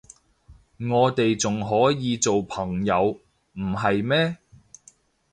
[0.79, 3.19] 我哋都仲可以做朋友，
[3.53, 4.37] 唔係咩？